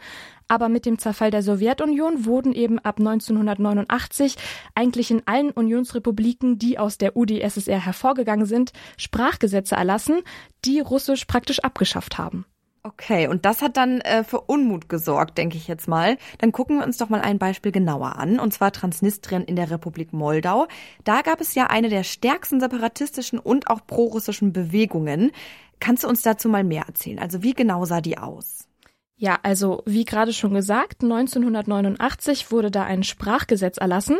Aber 0.47 0.67
mit 0.67 0.85
dem 0.85 0.99
Zerfall 0.99 1.31
der 1.31 1.41
Sowjetunion 1.41 2.25
wurden 2.25 2.53
eben 2.53 2.79
ab 2.79 2.99
1989 2.99 4.35
eigentlich 4.75 5.09
in 5.09 5.21
allen 5.25 5.51
Unionsrepubliken, 5.51 6.59
die 6.59 6.77
aus 6.77 6.97
der 6.97 7.15
UdSSR 7.15 7.79
hervorgegangen 7.79 8.45
sind, 8.45 8.73
Sprachgesetze 8.97 9.75
erlassen, 9.75 10.21
die 10.65 10.79
Russisch 10.79 11.25
praktisch 11.25 11.59
abgeschafft 11.59 12.17
haben. 12.17 12.45
Okay, 12.85 13.29
und 13.29 13.45
das 13.45 13.61
hat 13.61 13.77
dann 13.77 14.01
äh, 14.01 14.25
für 14.25 14.41
Unmut 14.41 14.89
gesorgt, 14.89 15.37
denke 15.37 15.55
ich 15.55 15.69
jetzt 15.69 15.87
mal. 15.87 16.17
Dann 16.39 16.51
gucken 16.51 16.79
wir 16.79 16.85
uns 16.85 16.97
doch 16.97 17.07
mal 17.07 17.21
ein 17.21 17.39
Beispiel 17.39 17.71
genauer 17.71 18.17
an, 18.17 18.41
und 18.41 18.53
zwar 18.53 18.73
Transnistrien 18.73 19.45
in 19.45 19.55
der 19.55 19.71
Republik 19.71 20.11
Moldau. 20.11 20.67
Da 21.05 21.21
gab 21.21 21.39
es 21.39 21.55
ja 21.55 21.67
eine 21.67 21.87
der 21.87 22.03
stärksten 22.03 22.59
separatistischen 22.59 23.39
und 23.39 23.69
auch 23.69 23.87
prorussischen 23.87 24.51
Bewegungen. 24.51 25.31
Kannst 25.79 26.03
du 26.03 26.09
uns 26.09 26.23
dazu 26.23 26.49
mal 26.49 26.65
mehr 26.65 26.83
erzählen? 26.85 27.19
Also 27.19 27.41
wie 27.41 27.53
genau 27.53 27.85
sah 27.85 28.01
die 28.01 28.17
aus? 28.17 28.67
Ja, 29.15 29.39
also 29.43 29.81
wie 29.85 30.03
gerade 30.03 30.33
schon 30.33 30.53
gesagt, 30.53 31.03
1989 31.03 32.51
wurde 32.51 32.69
da 32.69 32.83
ein 32.83 33.03
Sprachgesetz 33.03 33.77
erlassen, 33.77 34.17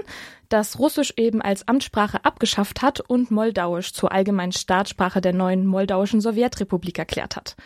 das 0.48 0.80
Russisch 0.80 1.13
eben 1.18 1.42
als 1.42 1.68
Amtssprache 1.68 2.24
abgeschafft 2.24 2.81
hat 2.81 3.01
und 3.01 3.30
Moldauisch 3.30 3.92
zur 3.92 4.13
allgemeinen 4.13 4.54
Staatssprache 4.54 5.19
der 5.19 5.33
neuen 5.33 5.65
moldauischen 5.65 6.21
Sowjetrepublik 6.21 6.98
erklärt 6.98 7.36
hat. 7.36 7.57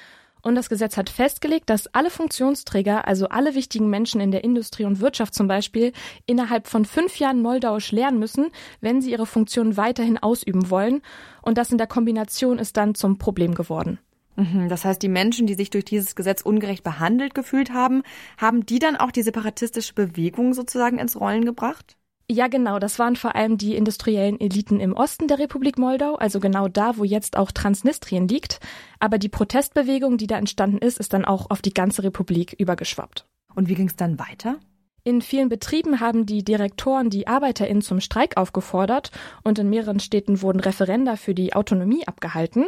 Und 0.41 0.55
das 0.55 0.69
Gesetz 0.69 0.97
hat 0.97 1.09
festgelegt, 1.09 1.69
dass 1.69 1.87
alle 1.93 2.09
Funktionsträger, 2.09 3.07
also 3.07 3.27
alle 3.29 3.55
wichtigen 3.55 3.89
Menschen 3.89 4.21
in 4.21 4.31
der 4.31 4.43
Industrie 4.43 4.85
und 4.85 5.01
Wirtschaft 5.01 5.33
zum 5.33 5.47
Beispiel, 5.47 5.93
innerhalb 6.25 6.67
von 6.67 6.85
fünf 6.85 7.17
Jahren 7.19 7.41
Moldauisch 7.41 7.91
lernen 7.91 8.19
müssen, 8.19 8.51
wenn 8.81 9.01
sie 9.01 9.11
ihre 9.11 9.25
Funktion 9.25 9.77
weiterhin 9.77 10.17
ausüben 10.17 10.69
wollen. 10.69 11.01
Und 11.41 11.57
das 11.57 11.71
in 11.71 11.77
der 11.77 11.87
Kombination 11.87 12.59
ist 12.59 12.77
dann 12.77 12.95
zum 12.95 13.17
Problem 13.17 13.55
geworden. 13.55 13.99
Mhm, 14.37 14.69
das 14.69 14.85
heißt, 14.85 15.01
die 15.01 15.09
Menschen, 15.09 15.47
die 15.47 15.55
sich 15.55 15.71
durch 15.71 15.83
dieses 15.83 16.15
Gesetz 16.15 16.41
ungerecht 16.41 16.83
behandelt 16.83 17.33
gefühlt 17.33 17.73
haben, 17.73 18.03
haben 18.37 18.65
die 18.65 18.79
dann 18.79 18.95
auch 18.95 19.11
die 19.11 19.23
separatistische 19.23 19.93
Bewegung 19.93 20.53
sozusagen 20.53 20.99
ins 20.99 21.19
Rollen 21.19 21.43
gebracht? 21.43 21.96
Ja, 22.29 22.47
genau. 22.49 22.77
Das 22.77 22.99
waren 22.99 23.15
vor 23.15 23.35
allem 23.35 23.57
die 23.57 23.75
industriellen 23.75 24.39
Eliten 24.41 24.81
im 24.81 24.93
Osten 24.93 25.29
der 25.29 25.39
Republik 25.39 25.77
Moldau, 25.77 26.15
also 26.15 26.41
genau 26.41 26.67
da, 26.67 26.97
wo 26.97 27.05
jetzt 27.05 27.37
auch 27.37 27.51
Transnistrien 27.51 28.27
liegt. 28.27 28.59
Aber 28.99 29.17
die 29.17 29.29
Protestbewegung, 29.29 30.17
die 30.17 30.27
da 30.27 30.37
entstanden 30.37 30.79
ist, 30.79 30.99
ist 30.99 31.13
dann 31.13 31.23
auch 31.23 31.49
auf 31.49 31.61
die 31.61 31.73
ganze 31.73 32.03
Republik 32.03 32.53
übergeschwappt. 32.57 33.25
Und 33.55 33.69
wie 33.69 33.75
ging 33.75 33.87
es 33.87 33.95
dann 33.95 34.19
weiter? 34.19 34.59
In 35.05 35.21
vielen 35.21 35.47
Betrieben 35.47 36.01
haben 36.01 36.25
die 36.25 36.43
Direktoren 36.43 37.09
die 37.09 37.27
ArbeiterInnen 37.27 37.81
zum 37.81 38.01
Streik 38.01 38.35
aufgefordert 38.35 39.11
und 39.45 39.57
in 39.57 39.69
mehreren 39.69 40.01
Städten 40.01 40.41
wurden 40.41 40.59
Referenda 40.59 41.15
für 41.15 41.33
die 41.33 41.53
Autonomie 41.53 42.05
abgehalten. 42.05 42.65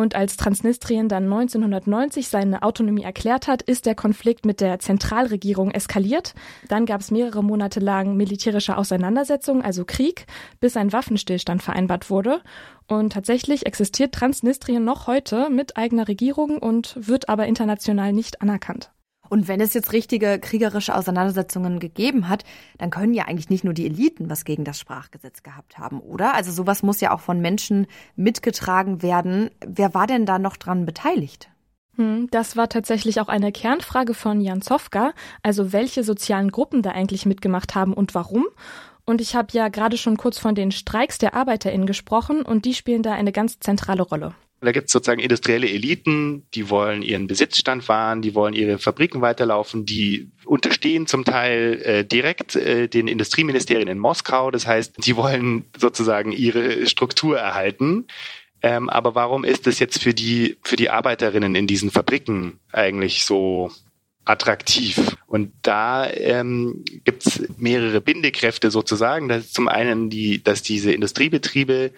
Und 0.00 0.14
als 0.14 0.38
Transnistrien 0.38 1.10
dann 1.10 1.24
1990 1.24 2.28
seine 2.28 2.62
Autonomie 2.62 3.02
erklärt 3.02 3.46
hat, 3.48 3.60
ist 3.60 3.84
der 3.84 3.94
Konflikt 3.94 4.46
mit 4.46 4.62
der 4.62 4.78
Zentralregierung 4.78 5.70
eskaliert. 5.72 6.32
Dann 6.68 6.86
gab 6.86 7.02
es 7.02 7.10
mehrere 7.10 7.44
Monate 7.44 7.80
lang 7.80 8.16
militärische 8.16 8.78
Auseinandersetzungen, 8.78 9.60
also 9.60 9.84
Krieg, 9.84 10.24
bis 10.58 10.78
ein 10.78 10.94
Waffenstillstand 10.94 11.62
vereinbart 11.62 12.08
wurde. 12.08 12.40
Und 12.86 13.12
tatsächlich 13.12 13.66
existiert 13.66 14.14
Transnistrien 14.14 14.84
noch 14.84 15.06
heute 15.06 15.50
mit 15.50 15.76
eigener 15.76 16.08
Regierung 16.08 16.56
und 16.56 16.94
wird 16.98 17.28
aber 17.28 17.46
international 17.46 18.14
nicht 18.14 18.40
anerkannt. 18.40 18.90
Und 19.30 19.48
wenn 19.48 19.60
es 19.60 19.72
jetzt 19.72 19.92
richtige 19.92 20.40
kriegerische 20.40 20.94
Auseinandersetzungen 20.94 21.78
gegeben 21.78 22.28
hat, 22.28 22.44
dann 22.78 22.90
können 22.90 23.14
ja 23.14 23.26
eigentlich 23.26 23.48
nicht 23.48 23.64
nur 23.64 23.72
die 23.72 23.86
Eliten 23.86 24.28
was 24.28 24.44
gegen 24.44 24.64
das 24.64 24.78
Sprachgesetz 24.78 25.44
gehabt 25.44 25.78
haben, 25.78 26.00
oder? 26.00 26.34
Also 26.34 26.50
sowas 26.50 26.82
muss 26.82 27.00
ja 27.00 27.14
auch 27.14 27.20
von 27.20 27.40
Menschen 27.40 27.86
mitgetragen 28.16 29.02
werden. 29.02 29.50
Wer 29.64 29.94
war 29.94 30.08
denn 30.08 30.26
da 30.26 30.40
noch 30.40 30.56
dran 30.56 30.84
beteiligt? 30.84 31.48
Hm, 31.94 32.26
das 32.32 32.56
war 32.56 32.68
tatsächlich 32.68 33.20
auch 33.20 33.28
eine 33.28 33.52
Kernfrage 33.52 34.14
von 34.14 34.40
Jan 34.40 34.62
Zofka, 34.62 35.12
also 35.44 35.72
welche 35.72 36.02
sozialen 36.02 36.50
Gruppen 36.50 36.82
da 36.82 36.90
eigentlich 36.90 37.24
mitgemacht 37.24 37.76
haben 37.76 37.94
und 37.94 38.16
warum. 38.16 38.46
Und 39.04 39.20
ich 39.20 39.36
habe 39.36 39.48
ja 39.52 39.68
gerade 39.68 39.96
schon 39.96 40.16
kurz 40.16 40.38
von 40.38 40.56
den 40.56 40.72
Streiks 40.72 41.18
der 41.18 41.34
ArbeiterInnen 41.34 41.86
gesprochen 41.86 42.42
und 42.42 42.64
die 42.64 42.74
spielen 42.74 43.04
da 43.04 43.12
eine 43.12 43.30
ganz 43.30 43.60
zentrale 43.60 44.02
Rolle. 44.02 44.34
Da 44.60 44.72
gibt 44.72 44.86
es 44.86 44.92
sozusagen 44.92 45.20
industrielle 45.20 45.68
Eliten, 45.68 46.46
die 46.54 46.68
wollen 46.68 47.02
ihren 47.02 47.26
Besitzstand 47.26 47.88
wahren, 47.88 48.20
die 48.20 48.34
wollen 48.34 48.52
ihre 48.52 48.78
Fabriken 48.78 49.22
weiterlaufen, 49.22 49.86
die 49.86 50.30
unterstehen 50.44 51.06
zum 51.06 51.24
Teil 51.24 51.80
äh, 51.82 52.04
direkt 52.04 52.56
äh, 52.56 52.86
den 52.86 53.08
Industrieministerien 53.08 53.88
in 53.88 53.98
Moskau. 53.98 54.50
Das 54.50 54.66
heißt, 54.66 55.02
sie 55.02 55.16
wollen 55.16 55.64
sozusagen 55.78 56.32
ihre 56.32 56.86
Struktur 56.86 57.38
erhalten. 57.38 58.06
Ähm, 58.62 58.90
aber 58.90 59.14
warum 59.14 59.44
ist 59.44 59.66
es 59.66 59.78
jetzt 59.78 60.02
für 60.02 60.12
die, 60.12 60.58
für 60.62 60.76
die 60.76 60.90
Arbeiterinnen 60.90 61.54
in 61.54 61.66
diesen 61.66 61.90
Fabriken 61.90 62.58
eigentlich 62.72 63.24
so 63.24 63.70
attraktiv. 64.24 65.16
Und 65.26 65.52
da 65.62 66.08
ähm, 66.10 66.84
gibt 67.04 67.26
es 67.26 67.48
mehrere 67.56 68.00
Bindekräfte 68.00 68.70
sozusagen. 68.70 69.28
Das 69.28 69.46
ist 69.46 69.54
zum 69.54 69.68
einen 69.68 70.10
die, 70.10 70.42
dass 70.42 70.62
diese 70.62 70.92
Industriebetriebe 70.92 71.92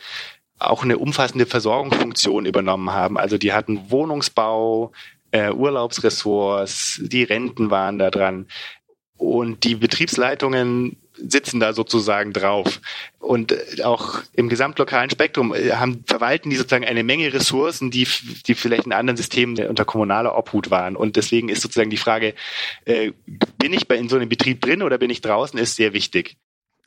auch 0.71 0.83
eine 0.83 0.99
umfassende 0.99 1.47
Versorgungsfunktion 1.47 2.47
übernommen 2.47 2.93
haben. 2.93 3.19
Also 3.19 3.39
die 3.39 3.53
hatten 3.53 3.91
Wohnungsbau, 3.91 4.93
äh, 5.31 5.51
Urlaubsressorts, 5.51 7.01
die 7.03 7.25
Renten 7.25 7.71
waren 7.71 7.99
da 7.99 8.11
dran. 8.11 8.47
und 9.17 9.63
die 9.63 9.77
Betriebsleitungen 9.77 10.97
sitzen 11.17 11.61
da 11.61 11.73
sozusagen 11.73 12.33
drauf. 12.33 12.81
Und 13.19 13.53
äh, 13.53 13.83
auch 13.83 14.21
im 14.35 14.49
gesamtlokalen 14.49 15.11
Spektrum 15.11 15.55
äh, 15.55 15.73
haben, 15.73 16.05
verwalten 16.07 16.51
die 16.51 16.57
sozusagen 16.57 16.85
eine 16.85 17.05
Menge 17.05 17.33
Ressourcen, 17.33 17.91
die, 17.91 18.07
die 18.47 18.55
vielleicht 18.55 18.87
in 18.87 18.93
anderen 18.93 19.17
Systemen 19.17 19.67
unter 19.67 19.85
kommunaler 19.85 20.37
Obhut 20.37 20.71
waren. 20.71 20.97
Und 20.97 21.17
deswegen 21.17 21.49
ist 21.49 21.63
sozusagen 21.63 21.91
die 21.91 21.97
Frage, 21.97 22.35
äh, 22.85 23.13
bin 23.59 23.73
ich 23.73 23.87
bei 23.89 23.97
in 23.97 24.09
so 24.09 24.17
einem 24.17 24.29
Betrieb 24.29 24.61
drin 24.61 24.83
oder 24.83 24.99
bin 24.99 25.11
ich 25.11 25.21
draußen, 25.21 25.59
ist 25.59 25.77
sehr 25.77 25.93
wichtig. 25.93 26.37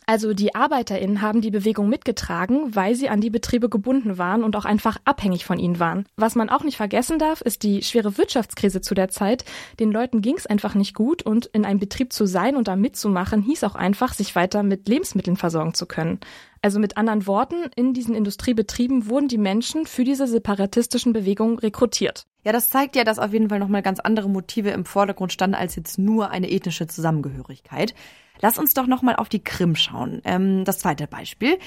Also 0.07 0.33
die 0.33 0.53
ArbeiterInnen 0.53 1.21
haben 1.21 1.41
die 1.41 1.51
Bewegung 1.51 1.89
mitgetragen, 1.89 2.75
weil 2.75 2.93
sie 2.95 3.09
an 3.09 3.21
die 3.21 3.31
Betriebe 3.31 3.69
gebunden 3.69 4.17
waren 4.17 4.43
und 4.43 4.55
auch 4.55 4.65
einfach 4.65 4.97
abhängig 5.03 5.45
von 5.45 5.57
ihnen 5.57 5.79
waren. 5.79 6.05
Was 6.15 6.35
man 6.35 6.49
auch 6.49 6.63
nicht 6.63 6.77
vergessen 6.77 7.17
darf, 7.17 7.41
ist 7.41 7.63
die 7.63 7.81
schwere 7.81 8.17
Wirtschaftskrise 8.17 8.81
zu 8.81 8.93
der 8.93 9.09
Zeit. 9.09 9.45
Den 9.79 9.91
Leuten 9.91 10.21
ging 10.21 10.35
es 10.37 10.45
einfach 10.45 10.75
nicht 10.75 10.93
gut 10.93 11.23
und 11.23 11.47
in 11.47 11.65
einem 11.65 11.79
Betrieb 11.79 12.13
zu 12.13 12.27
sein 12.27 12.55
und 12.55 12.67
da 12.67 12.75
mitzumachen, 12.75 13.41
hieß 13.41 13.63
auch 13.63 13.75
einfach, 13.75 14.13
sich 14.13 14.35
weiter 14.35 14.61
mit 14.61 14.87
Lebensmitteln 14.87 15.37
versorgen 15.37 15.73
zu 15.73 15.87
können. 15.87 16.19
Also 16.61 16.79
mit 16.79 16.97
anderen 16.97 17.27
Worten, 17.27 17.69
in 17.75 17.93
diesen 17.93 18.15
Industriebetrieben 18.15 19.07
wurden 19.07 19.27
die 19.27 19.37
Menschen 19.37 19.85
für 19.85 20.03
diese 20.03 20.27
separatistischen 20.27 21.13
Bewegungen 21.13 21.59
rekrutiert. 21.59 22.25
Ja, 22.43 22.51
das 22.51 22.69
zeigt 22.69 22.95
ja, 22.95 23.03
dass 23.03 23.19
auf 23.19 23.33
jeden 23.33 23.49
Fall 23.49 23.59
nochmal 23.59 23.81
ganz 23.81 23.99
andere 23.99 24.29
Motive 24.29 24.69
im 24.69 24.85
Vordergrund 24.85 25.33
standen 25.33 25.55
als 25.55 25.75
jetzt 25.75 25.97
nur 25.97 26.29
eine 26.29 26.49
ethnische 26.49 26.87
Zusammengehörigkeit. 26.87 27.95
Lass 28.41 28.57
uns 28.57 28.73
doch 28.73 28.87
nochmal 28.87 29.15
auf 29.15 29.29
die 29.29 29.43
Krim 29.43 29.75
schauen. 29.75 30.21
Ähm, 30.25 30.65
das 30.65 30.79
zweite 30.79 31.07
Beispiel. 31.07 31.57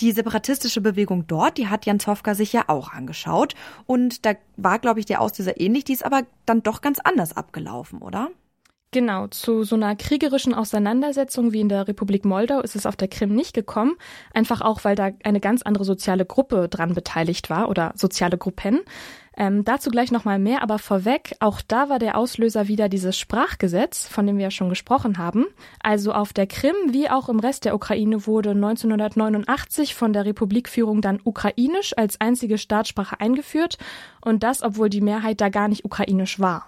Die 0.00 0.12
separatistische 0.12 0.80
Bewegung 0.80 1.26
dort, 1.26 1.58
die 1.58 1.68
hat 1.68 1.86
Jan 1.86 2.00
Zofka 2.00 2.34
sich 2.34 2.52
ja 2.52 2.64
auch 2.68 2.92
angeschaut. 2.92 3.54
Und 3.86 4.24
da 4.24 4.34
war, 4.56 4.78
glaube 4.78 5.00
ich, 5.00 5.06
der 5.06 5.20
Auslöser 5.20 5.60
ähnlich. 5.60 5.84
Die 5.84 5.92
ist 5.92 6.04
aber 6.04 6.22
dann 6.46 6.62
doch 6.62 6.80
ganz 6.80 6.98
anders 7.00 7.36
abgelaufen, 7.36 8.00
oder? 8.00 8.30
Genau, 8.90 9.26
zu 9.26 9.64
so 9.64 9.76
einer 9.76 9.94
kriegerischen 9.96 10.54
Auseinandersetzung 10.54 11.52
wie 11.52 11.60
in 11.60 11.68
der 11.68 11.88
Republik 11.88 12.24
Moldau 12.24 12.60
ist 12.60 12.74
es 12.74 12.86
auf 12.86 12.96
der 12.96 13.08
Krim 13.08 13.34
nicht 13.34 13.52
gekommen, 13.52 13.96
einfach 14.32 14.62
auch, 14.62 14.82
weil 14.82 14.96
da 14.96 15.10
eine 15.24 15.40
ganz 15.40 15.60
andere 15.60 15.84
soziale 15.84 16.24
Gruppe 16.24 16.70
dran 16.70 16.94
beteiligt 16.94 17.50
war 17.50 17.68
oder 17.68 17.92
soziale 17.96 18.38
Gruppen. 18.38 18.80
Ähm, 19.36 19.62
dazu 19.62 19.90
gleich 19.90 20.10
nochmal 20.10 20.38
mehr, 20.38 20.62
aber 20.62 20.78
vorweg, 20.78 21.36
auch 21.38 21.60
da 21.60 21.90
war 21.90 21.98
der 21.98 22.16
Auslöser 22.16 22.66
wieder 22.66 22.88
dieses 22.88 23.18
Sprachgesetz, 23.18 24.08
von 24.08 24.26
dem 24.26 24.38
wir 24.38 24.44
ja 24.44 24.50
schon 24.50 24.70
gesprochen 24.70 25.18
haben. 25.18 25.44
Also 25.82 26.14
auf 26.14 26.32
der 26.32 26.46
Krim 26.46 26.74
wie 26.88 27.10
auch 27.10 27.28
im 27.28 27.40
Rest 27.40 27.66
der 27.66 27.74
Ukraine 27.74 28.26
wurde 28.26 28.52
1989 28.52 29.94
von 29.94 30.14
der 30.14 30.24
Republikführung 30.24 31.02
dann 31.02 31.20
Ukrainisch 31.22 31.92
als 31.98 32.22
einzige 32.22 32.56
Staatssprache 32.56 33.20
eingeführt 33.20 33.76
und 34.22 34.42
das, 34.42 34.62
obwohl 34.62 34.88
die 34.88 35.02
Mehrheit 35.02 35.42
da 35.42 35.50
gar 35.50 35.68
nicht 35.68 35.84
ukrainisch 35.84 36.40
war. 36.40 36.64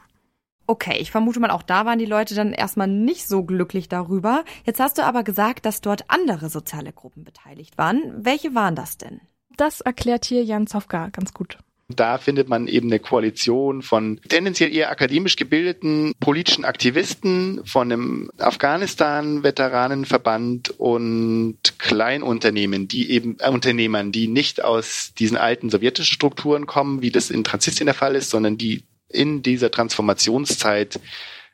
Okay, 0.70 0.96
ich 1.00 1.10
vermute 1.10 1.40
mal, 1.40 1.50
auch 1.50 1.64
da 1.64 1.84
waren 1.84 1.98
die 1.98 2.06
Leute 2.06 2.36
dann 2.36 2.52
erstmal 2.52 2.86
nicht 2.86 3.26
so 3.26 3.42
glücklich 3.42 3.88
darüber. 3.88 4.44
Jetzt 4.64 4.78
hast 4.78 4.98
du 4.98 5.02
aber 5.02 5.24
gesagt, 5.24 5.66
dass 5.66 5.80
dort 5.80 6.04
andere 6.06 6.48
soziale 6.48 6.92
Gruppen 6.92 7.24
beteiligt 7.24 7.76
waren. 7.76 8.00
Welche 8.16 8.54
waren 8.54 8.76
das 8.76 8.96
denn? 8.96 9.20
Das 9.56 9.80
erklärt 9.80 10.26
hier 10.26 10.44
Jan 10.44 10.68
Zofka 10.68 11.08
ganz 11.08 11.34
gut. 11.34 11.58
Da 11.88 12.18
findet 12.18 12.48
man 12.48 12.68
eben 12.68 12.86
eine 12.86 13.00
Koalition 13.00 13.82
von 13.82 14.20
tendenziell 14.28 14.72
eher 14.72 14.92
akademisch 14.92 15.34
gebildeten 15.34 16.14
politischen 16.20 16.64
Aktivisten, 16.64 17.62
von 17.64 17.90
einem 17.90 18.30
Afghanistan-Veteranenverband 18.38 20.78
und 20.78 21.58
Kleinunternehmen, 21.80 22.86
die 22.86 23.10
eben 23.10 23.38
äh, 23.40 23.50
Unternehmern, 23.50 24.12
die 24.12 24.28
nicht 24.28 24.62
aus 24.62 25.14
diesen 25.18 25.36
alten 25.36 25.68
sowjetischen 25.68 26.14
Strukturen 26.14 26.66
kommen, 26.66 27.02
wie 27.02 27.10
das 27.10 27.30
in 27.30 27.42
Transnistrien 27.42 27.86
der 27.86 27.94
Fall 27.94 28.14
ist, 28.14 28.30
sondern 28.30 28.56
die 28.56 28.84
in 29.10 29.42
dieser 29.42 29.70
Transformationszeit 29.70 31.00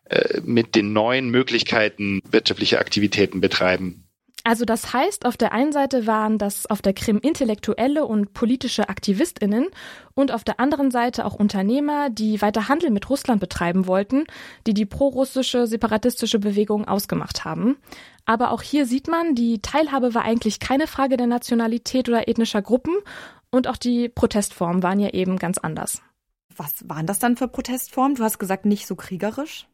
äh, 0.04 0.40
mit 0.42 0.75
den 0.75 0.92
neuen 0.92 1.30
Möglichkeiten 1.30 2.20
wirtschaftliche 2.30 2.78
Aktivitäten 2.78 3.40
betreiben. 3.40 4.06
Also 4.46 4.64
das 4.64 4.92
heißt, 4.92 5.26
auf 5.26 5.36
der 5.36 5.50
einen 5.50 5.72
Seite 5.72 6.06
waren 6.06 6.38
das 6.38 6.66
auf 6.66 6.80
der 6.80 6.92
Krim 6.92 7.18
intellektuelle 7.18 8.04
und 8.04 8.32
politische 8.32 8.88
Aktivistinnen 8.88 9.66
und 10.14 10.30
auf 10.30 10.44
der 10.44 10.60
anderen 10.60 10.92
Seite 10.92 11.25
auch 11.25 11.34
Unternehmer, 11.34 12.10
die 12.10 12.40
weiter 12.42 12.68
Handel 12.68 12.90
mit 12.90 13.10
Russland 13.10 13.40
betreiben 13.40 13.88
wollten, 13.88 14.22
die 14.64 14.72
die 14.72 14.86
prorussische 14.86 15.66
separatistische 15.66 16.38
Bewegung 16.38 16.86
ausgemacht 16.86 17.44
haben. 17.44 17.76
Aber 18.25 18.52
auch 18.52 18.62
hier 18.62 18.86
sieht 18.86 19.08
man, 19.08 19.34
die 19.34 19.60
Teilhabe 19.62 20.14
war 20.14 20.22
eigentlich 20.22 20.60
keine 20.60 20.86
Frage 20.86 21.16
der 21.16 21.26
Nationalität 21.26 22.08
oder 22.08 22.28
ethnischer 22.28 22.62
Gruppen 22.62 22.94
und 23.50 23.66
auch 23.66 23.76
die 23.76 24.08
Protestformen 24.08 24.84
waren 24.84 25.00
ja 25.00 25.08
eben 25.08 25.40
ganz 25.40 25.58
anders. 25.58 26.02
Was 26.56 26.88
waren 26.88 27.06
das 27.06 27.18
dann 27.18 27.36
für 27.36 27.48
Protestformen? 27.48 28.16
Du 28.16 28.25
hast 28.25 28.38
gesagt, 28.38 28.64
nicht 28.64 28.86
so 28.86 28.96
kriegerisch? 28.96 29.66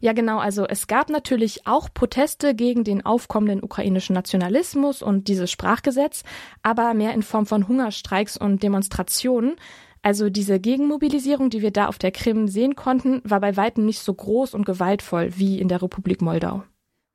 Ja, 0.00 0.12
genau. 0.12 0.38
Also 0.38 0.66
es 0.66 0.86
gab 0.86 1.08
natürlich 1.08 1.66
auch 1.66 1.88
Proteste 1.92 2.54
gegen 2.54 2.84
den 2.84 3.04
aufkommenden 3.04 3.62
ukrainischen 3.62 4.14
Nationalismus 4.14 5.02
und 5.02 5.28
dieses 5.28 5.50
Sprachgesetz, 5.50 6.22
aber 6.62 6.94
mehr 6.94 7.14
in 7.14 7.22
Form 7.22 7.46
von 7.46 7.66
Hungerstreiks 7.66 8.36
und 8.36 8.62
Demonstrationen. 8.62 9.56
Also 10.02 10.30
diese 10.30 10.60
Gegenmobilisierung, 10.60 11.50
die 11.50 11.62
wir 11.62 11.70
da 11.70 11.86
auf 11.86 11.98
der 11.98 12.12
Krim 12.12 12.46
sehen 12.46 12.76
konnten, 12.76 13.22
war 13.24 13.40
bei 13.40 13.56
weitem 13.56 13.86
nicht 13.86 14.00
so 14.00 14.14
groß 14.14 14.54
und 14.54 14.64
gewaltvoll 14.64 15.30
wie 15.36 15.60
in 15.60 15.68
der 15.68 15.82
Republik 15.82 16.22
Moldau. 16.22 16.62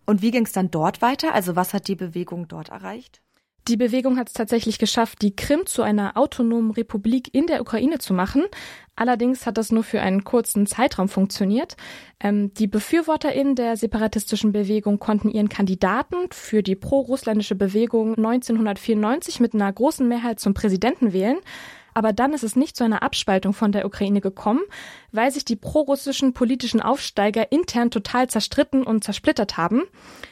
Und 0.05 0.21
wie 0.21 0.31
ging 0.31 0.45
es 0.45 0.51
dann 0.51 0.71
dort 0.71 1.01
weiter? 1.01 1.33
Also 1.33 1.55
was 1.55 1.73
hat 1.73 1.87
die 1.87 1.95
Bewegung 1.95 2.47
dort 2.47 2.69
erreicht? 2.69 3.21
Die 3.67 3.77
Bewegung 3.77 4.17
hat 4.17 4.29
es 4.29 4.33
tatsächlich 4.33 4.79
geschafft, 4.79 5.21
die 5.21 5.35
Krim 5.35 5.67
zu 5.67 5.83
einer 5.83 6.17
autonomen 6.17 6.71
Republik 6.71 7.29
in 7.33 7.45
der 7.45 7.61
Ukraine 7.61 7.99
zu 7.99 8.13
machen. 8.13 8.43
Allerdings 8.95 9.45
hat 9.45 9.57
das 9.57 9.71
nur 9.71 9.83
für 9.83 10.01
einen 10.01 10.23
kurzen 10.23 10.65
Zeitraum 10.65 11.09
funktioniert. 11.09 11.77
Ähm, 12.19 12.53
die 12.55 12.67
BefürworterInnen 12.67 13.55
der 13.55 13.77
separatistischen 13.77 14.51
Bewegung 14.51 14.97
konnten 14.97 15.29
ihren 15.29 15.47
Kandidaten 15.47 16.15
für 16.31 16.63
die 16.63 16.75
pro-russländische 16.75 17.55
Bewegung 17.55 18.15
1994 18.15 19.39
mit 19.39 19.53
einer 19.53 19.71
großen 19.71 20.07
Mehrheit 20.07 20.39
zum 20.39 20.55
Präsidenten 20.55 21.13
wählen. 21.13 21.37
Aber 21.93 22.13
dann 22.13 22.33
ist 22.33 22.43
es 22.43 22.55
nicht 22.55 22.75
zu 22.75 22.83
einer 22.83 23.03
Abspaltung 23.03 23.53
von 23.53 23.71
der 23.71 23.85
Ukraine 23.85 24.21
gekommen, 24.21 24.61
weil 25.11 25.31
sich 25.31 25.45
die 25.45 25.55
prorussischen 25.55 26.33
politischen 26.33 26.81
Aufsteiger 26.81 27.51
intern 27.51 27.91
total 27.91 28.29
zerstritten 28.29 28.83
und 28.83 29.03
zersplittert 29.03 29.57
haben. 29.57 29.83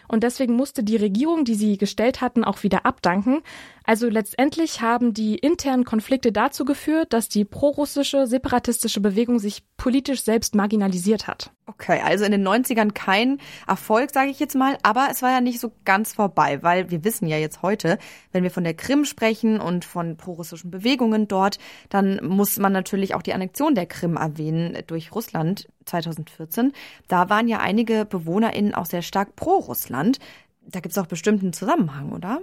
Und 0.08 0.24
deswegen 0.24 0.56
musste 0.56 0.84
die 0.84 0.96
Regierung, 0.96 1.46
die 1.46 1.56
sie 1.56 1.78
gestellt 1.78 2.22
hatten, 2.22 2.44
auch 2.44 2.64
wieder 2.64 2.86
abdanken. 2.86 3.42
Also 3.84 4.08
letztendlich 4.08 4.82
haben 4.82 5.14
die 5.14 5.36
internen 5.36 5.84
Konflikte 5.84 6.32
dazu 6.32 6.66
geführt, 6.66 7.14
dass 7.14 7.30
die 7.30 7.46
prorussische 7.46 8.28
separatistische 8.28 9.02
Bewegung 9.02 9.40
sich 9.40 9.64
politisch 9.78 10.24
selbst 10.24 10.56
marginalisiert 10.56 11.28
hat. 11.28 11.52
Okay, 11.66 12.02
also 12.04 12.26
in 12.26 12.32
den 12.32 12.48
90ern 12.48 12.92
kein 12.94 13.40
Erfolg, 13.68 14.12
sage 14.12 14.32
ich 14.32 14.40
jetzt 14.40 14.56
mal, 14.56 14.78
aber 14.82 15.08
es 15.12 15.22
war 15.22 15.32
ja 15.32 15.42
nicht 15.42 15.60
so 15.60 15.72
ganz 15.86 16.14
vorbei, 16.14 16.64
weil 16.64 16.90
wir 16.90 17.04
wissen 17.04 17.28
ja 17.28 17.38
jetzt 17.38 17.62
heute, 17.62 18.00
wenn 18.32 18.44
wir 18.44 18.52
von 18.52 18.64
der 18.64 18.74
Krim 18.74 19.06
sprechen 19.06 19.60
und 19.60 19.86
von 19.86 20.18
prorussischen 20.18 20.72
Bewegungen 20.72 21.28
dort, 21.28 21.49
dann 21.90 22.20
muss 22.24 22.58
man 22.60 22.74
natürlich 22.74 23.16
auch 23.16 23.22
die 23.22 23.34
Annexion 23.34 23.74
der 23.76 23.86
Krim 23.86 24.18
erwähnen 24.18 24.78
durch 24.88 25.16
Russland 25.16 25.68
2014. 25.86 26.74
Da 27.08 27.30
waren 27.30 27.48
ja 27.48 27.60
einige 27.60 28.06
BewohnerInnen 28.06 28.76
auch 28.76 28.86
sehr 28.86 29.02
stark 29.02 29.36
pro 29.36 29.58
Russland. 29.58 30.20
Da 30.68 30.82
gibt 30.82 30.92
es 30.92 30.98
auch 30.98 31.08
bestimmten 31.08 31.54
Zusammenhang, 31.54 32.12
oder? 32.12 32.42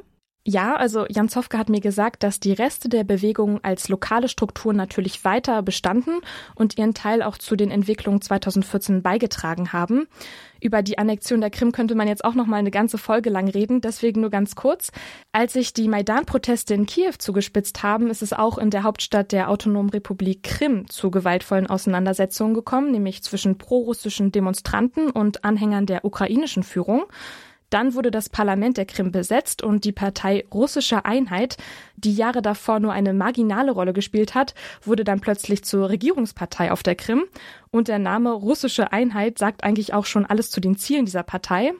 Ja, 0.48 0.76
also 0.76 1.06
Jan 1.08 1.28
Zofke 1.28 1.58
hat 1.58 1.68
mir 1.68 1.80
gesagt, 1.80 2.22
dass 2.22 2.38
die 2.38 2.52
Reste 2.52 2.88
der 2.88 3.02
Bewegung 3.02 3.58
als 3.64 3.88
lokale 3.88 4.28
Strukturen 4.28 4.76
natürlich 4.76 5.24
weiter 5.24 5.60
bestanden 5.60 6.20
und 6.54 6.78
ihren 6.78 6.94
Teil 6.94 7.24
auch 7.24 7.36
zu 7.36 7.56
den 7.56 7.72
Entwicklungen 7.72 8.22
2014 8.22 9.02
beigetragen 9.02 9.72
haben. 9.72 10.06
Über 10.60 10.82
die 10.82 10.98
Annexion 10.98 11.40
der 11.40 11.50
Krim 11.50 11.72
könnte 11.72 11.96
man 11.96 12.06
jetzt 12.06 12.24
auch 12.24 12.34
noch 12.34 12.46
mal 12.46 12.58
eine 12.58 12.70
ganze 12.70 12.96
Folge 12.96 13.28
lang 13.28 13.48
reden, 13.48 13.80
deswegen 13.80 14.20
nur 14.20 14.30
ganz 14.30 14.54
kurz. 14.54 14.92
Als 15.32 15.54
sich 15.54 15.74
die 15.74 15.88
Maidan-Proteste 15.88 16.74
in 16.74 16.86
Kiew 16.86 17.14
zugespitzt 17.18 17.82
haben, 17.82 18.08
ist 18.08 18.22
es 18.22 18.32
auch 18.32 18.56
in 18.56 18.70
der 18.70 18.84
Hauptstadt 18.84 19.32
der 19.32 19.50
Autonomen 19.50 19.90
Republik 19.90 20.44
Krim 20.44 20.88
zu 20.88 21.10
gewaltvollen 21.10 21.66
Auseinandersetzungen 21.66 22.54
gekommen, 22.54 22.92
nämlich 22.92 23.24
zwischen 23.24 23.58
prorussischen 23.58 24.30
Demonstranten 24.30 25.10
und 25.10 25.44
Anhängern 25.44 25.86
der 25.86 26.04
ukrainischen 26.04 26.62
Führung. 26.62 27.06
Dann 27.70 27.94
wurde 27.94 28.10
das 28.10 28.28
Parlament 28.28 28.76
der 28.76 28.86
Krim 28.86 29.10
besetzt 29.10 29.62
und 29.62 29.84
die 29.84 29.92
Partei 29.92 30.44
Russische 30.52 31.04
Einheit, 31.04 31.56
die 31.96 32.14
Jahre 32.14 32.42
davor 32.42 32.80
nur 32.80 32.92
eine 32.92 33.12
marginale 33.12 33.72
Rolle 33.72 33.92
gespielt 33.92 34.34
hat, 34.34 34.54
wurde 34.82 35.04
dann 35.04 35.20
plötzlich 35.20 35.64
zur 35.64 35.88
Regierungspartei 35.88 36.70
auf 36.70 36.82
der 36.82 36.94
Krim. 36.94 37.24
Und 37.70 37.88
der 37.88 37.98
Name 37.98 38.30
Russische 38.32 38.92
Einheit 38.92 39.38
sagt 39.38 39.64
eigentlich 39.64 39.94
auch 39.94 40.06
schon 40.06 40.26
alles 40.26 40.50
zu 40.50 40.60
den 40.60 40.76
Zielen 40.76 41.06
dieser 41.06 41.24
Partei. 41.24 41.72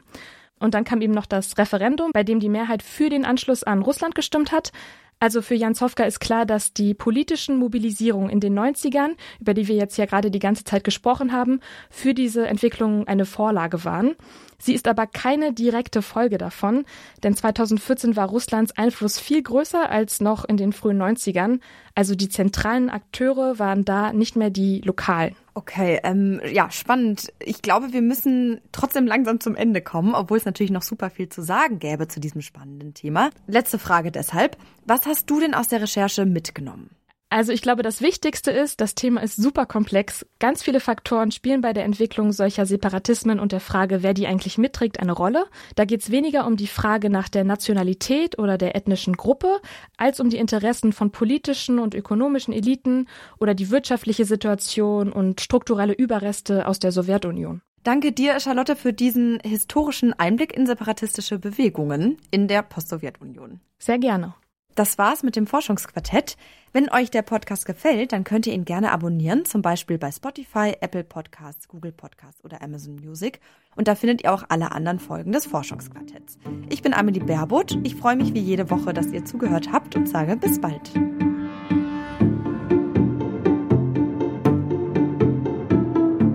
Und 0.59 0.75
dann 0.75 0.85
kam 0.85 1.01
eben 1.03 1.13
noch 1.13 1.27
das 1.27 1.59
Referendum, 1.59 2.11
bei 2.13 2.23
dem 2.23 2.41
die 2.41 2.49
Mehrheit 2.49 2.83
für 2.83 3.11
den 3.11 3.25
Anschluss 3.25 3.63
an 3.63 3.83
Russland 3.83 4.15
gestimmt 4.15 4.53
hat. 4.53 4.73
Also 5.19 5.41
für 5.41 5.55
Jan 5.55 5.75
Zofka 5.75 6.05
ist 6.05 6.21
klar, 6.21 6.45
dass 6.45 6.75
die 6.75 6.93
politischen 6.93 7.57
Mobilisierungen 7.57 8.29
in 8.29 8.41
den 8.41 8.59
90ern, 8.59 9.17
über 9.41 9.55
die 9.55 9.67
wir 9.67 9.75
jetzt 9.75 9.97
ja 9.97 10.05
gerade 10.05 10.31
die 10.31 10.39
ganze 10.39 10.65
Zeit 10.65 10.85
gesprochen 10.85 11.33
haben, 11.33 11.61
für 11.89 12.13
diese 12.13 12.47
Entwicklung 12.47 13.09
eine 13.09 13.25
Vorlage 13.25 13.85
waren. 13.85 14.15
Sie 14.59 14.75
ist 14.75 14.87
aber 14.87 15.07
keine 15.07 15.55
direkte 15.55 16.03
Folge 16.03 16.37
davon, 16.37 16.85
denn 17.23 17.35
2014 17.35 18.15
war 18.15 18.29
Russlands 18.29 18.77
Einfluss 18.77 19.19
viel 19.19 19.43
größer 19.43 19.91
als 19.91 20.21
noch 20.21 20.45
in 20.45 20.59
den 20.59 20.75
frühen 20.75 21.01
90ern. 21.01 21.61
Also 21.95 22.15
die 22.15 22.29
zentralen 22.29 22.91
Akteure 22.91 23.59
waren 23.59 23.87
da 23.87 24.13
nicht 24.13 24.37
mehr 24.37 24.51
die 24.51 24.83
lokalen. 24.83 25.35
Okay, 25.57 26.01
ähm, 26.03 26.39
ja, 26.53 26.71
spannend. 26.71 27.33
Ich 27.41 27.63
glaube, 27.63 27.95
wir 27.95 28.03
müssen 28.03 28.61
trotzdem 28.73 29.07
langsam 29.07 29.41
zum 29.41 29.57
Ende 29.57 29.81
kommen, 29.81 30.15
obwohl 30.15 30.37
es 30.37 30.45
natürlich 30.45 30.71
noch 30.71 30.83
super 30.83 31.09
viel 31.09 31.31
zu 31.31 31.41
sagen 31.41 31.79
gäbe 31.79 32.09
zu 32.09 32.21
diesem 32.21 32.43
spannenden 32.43 32.93
Thema. 32.93 33.31
Letzte 33.47 33.79
Frage 33.79 34.13
deshalb. 34.13 34.59
Was 34.85 35.07
hast 35.07 35.31
du 35.31 35.41
denn 35.41 35.55
aus 35.55 35.69
der 35.69 35.81
Recherche 35.81 36.27
mitgenommen? 36.27 36.91
Also 37.29 37.53
ich 37.53 37.61
glaube, 37.61 37.83
das 37.83 38.03
Wichtigste 38.03 38.53
ist, 38.53 38.81
das 38.81 38.95
Thema 38.95 39.21
ist 39.21 39.35
super 39.35 39.67
komplex. 39.67 40.25
Ganz 40.39 40.63
viele 40.63 40.79
Faktoren 40.79 41.33
spielen 41.33 41.61
bei 41.61 41.73
der 41.73 41.85
Entwicklung 41.85 42.31
solcher 42.31 42.67
Separatismen 42.67 43.41
und 43.41 43.51
der 43.51 43.59
Frage, 43.59 44.05
wer 44.05 44.15
die 44.15 44.29
eigentlich 44.29 44.59
mitträgt, 44.59 45.01
eine 45.01 45.11
Rolle. 45.11 45.47
Da 45.75 45.85
geht 45.85 46.03
es 46.03 46.13
weniger 46.13 46.47
um 46.47 46.57
die 46.57 46.69
Frage 46.69 47.11
nach 47.11 47.29
der 47.29 47.43
Nationalität 47.43 48.39
oder 48.39 48.57
der 48.59 48.77
ethnischen 48.77 49.17
Gruppe, 49.17 49.61
als 49.97 50.21
um 50.21 50.31
die 50.31 50.37
Interessen 50.37 50.93
von 50.93 51.11
politischen 51.11 51.81
und 51.81 51.95
ökonomischen 51.95 52.55
Eliten 52.55 53.09
oder 53.41 53.55
die 53.55 53.71
wirtschaftliche 53.71 54.25
Situation 54.25 55.11
und 55.13 55.41
strukturelle 55.41 55.95
Überreste 55.95 56.69
aus 56.69 56.79
der 56.79 56.93
Sowjetunion. 56.93 57.61
Danke 57.83 58.13
dir, 58.13 58.39
Charlotte, 58.39 58.77
für 58.77 58.93
diesen 58.93 59.41
historischen 59.45 60.13
Einblick 60.13 60.57
in 60.57 60.67
separatistische 60.67 61.39
Bewegungen 61.41 62.19
in 62.31 62.47
der 62.47 62.63
Post-Sowjetunion. 62.63 63.61
Sehr 63.79 63.99
gerne. 63.99 64.35
Das 64.77 64.99
war's 64.99 65.23
mit 65.23 65.37
dem 65.37 65.47
Forschungsquartett. 65.47 66.37
Wenn 66.75 66.91
euch 66.91 67.11
der 67.11 67.23
Podcast 67.23 67.65
gefällt, 67.65 68.13
dann 68.13 68.25
könnt 68.25 68.47
ihr 68.47 68.53
ihn 68.53 68.67
gerne 68.67 68.93
abonnieren, 68.93 69.47
zum 69.47 69.63
Beispiel 69.63 69.97
bei 69.97 70.13
Spotify, 70.13 70.75
Apple 70.83 71.03
Podcasts, 71.03 71.67
Google 71.67 71.93
Podcasts 71.93 72.45
oder 72.45 72.61
Amazon 72.63 72.97
Music. 72.97 73.41
Und 73.75 73.89
da 73.89 73.95
findet 73.95 74.23
ihr 74.23 74.35
auch 74.35 74.45
alle 74.51 74.73
anderen 74.73 74.99
Folgen 74.99 75.33
des 75.33 75.47
Forschungsquartetts. 75.47 76.37
Ich 76.69 76.83
bin 76.83 76.93
Amelie 76.93 77.25
Baerbutt. 77.25 77.79
Ich 77.85 77.97
freue 77.97 78.17
mich 78.17 78.35
wie 78.35 78.41
jede 78.41 78.69
Woche, 78.69 78.93
dass 78.93 79.07
ihr 79.07 79.25
zugehört 79.25 79.73
habt 79.73 79.97
und 79.97 80.11
sage 80.11 80.37
bis 80.37 80.61
bald. 80.61 80.93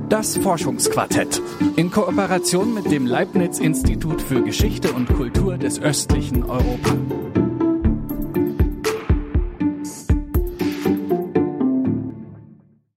Das 0.10 0.36
Forschungsquartett 0.38 1.40
in 1.76 1.92
Kooperation 1.92 2.74
mit 2.74 2.92
dem 2.92 3.06
Leibniz 3.06 3.60
Institut 3.60 4.20
für 4.20 4.42
Geschichte 4.42 4.92
und 4.94 5.14
Kultur 5.14 5.60
des 5.60 5.80
östlichen 5.80 6.44
Europa. 6.50 6.96